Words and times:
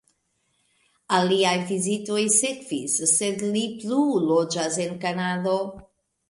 Aliaj 1.17 1.51
vizitoj 1.71 2.21
sekvis, 2.37 2.95
sed 3.13 3.45
li 3.57 3.63
plu 3.85 4.01
loĝas 4.31 4.81
en 4.87 4.99
Kanado. 5.05 5.55